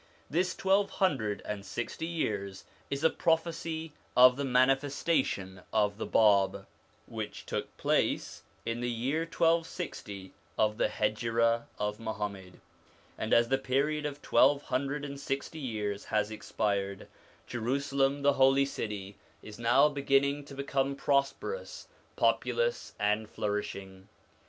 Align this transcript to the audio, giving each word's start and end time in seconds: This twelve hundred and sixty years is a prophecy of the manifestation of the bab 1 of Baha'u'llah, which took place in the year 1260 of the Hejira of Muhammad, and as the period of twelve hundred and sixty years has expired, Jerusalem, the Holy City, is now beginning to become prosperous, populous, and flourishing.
This 0.31 0.55
twelve 0.55 0.89
hundred 0.89 1.43
and 1.45 1.63
sixty 1.63 2.07
years 2.07 2.63
is 2.89 3.03
a 3.03 3.09
prophecy 3.11 3.93
of 4.17 4.35
the 4.35 4.43
manifestation 4.43 5.61
of 5.71 5.99
the 5.99 6.07
bab 6.07 6.15
1 6.15 6.21
of 6.23 6.47
Baha'u'llah, 6.47 6.67
which 7.05 7.45
took 7.45 7.77
place 7.77 8.41
in 8.65 8.79
the 8.81 8.89
year 8.89 9.19
1260 9.31 10.33
of 10.57 10.79
the 10.79 10.87
Hejira 10.87 11.65
of 11.77 11.99
Muhammad, 11.99 12.59
and 13.15 13.31
as 13.31 13.49
the 13.49 13.59
period 13.59 14.07
of 14.07 14.23
twelve 14.23 14.63
hundred 14.63 15.05
and 15.05 15.19
sixty 15.19 15.59
years 15.59 16.05
has 16.05 16.31
expired, 16.31 17.07
Jerusalem, 17.45 18.23
the 18.23 18.33
Holy 18.33 18.65
City, 18.65 19.17
is 19.43 19.59
now 19.59 19.87
beginning 19.87 20.45
to 20.45 20.55
become 20.55 20.95
prosperous, 20.95 21.87
populous, 22.15 22.93
and 22.99 23.29
flourishing. 23.29 24.07